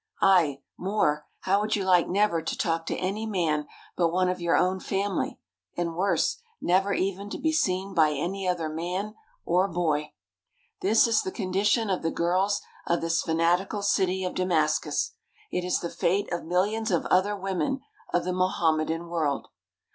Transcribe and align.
Aye, 0.19 0.63
more, 0.79 1.27
how 1.41 1.61
would 1.61 1.75
you 1.75 1.85
like 1.85 2.07
never 2.09 2.41
to 2.41 2.57
talk 2.57 2.87
to 2.87 2.95
any 2.97 3.27
man 3.27 3.67
but 3.95 4.07
one 4.09 4.29
of 4.29 4.41
your 4.41 4.57
own 4.57 4.79
family, 4.79 5.37
and 5.77 5.95
worse, 5.95 6.39
never 6.59 6.91
even 6.91 7.29
to 7.29 7.37
be 7.37 7.51
seen 7.51 7.93
by 7.93 8.09
any 8.11 8.47
other 8.47 8.67
man 8.67 9.13
or 9.45 9.67
boy? 9.67 10.11
This 10.81 11.05
is 11.05 11.21
the 11.21 11.31
condition 11.31 11.91
of 11.91 12.01
the 12.01 12.09
girls 12.09 12.63
of 12.87 13.01
this 13.01 13.21
fanatical 13.21 13.83
city 13.83 14.23
of 14.23 14.33
Damascus. 14.33 15.13
It 15.51 15.63
is 15.63 15.81
the 15.81 15.89
fate 15.91 16.33
of 16.33 16.45
millions 16.45 16.89
of 16.89 17.05
other 17.05 17.35
women 17.37 17.81
of 18.11 18.23
the 18.23 18.33
Mohammedan 18.33 19.07
world. 19.07 19.49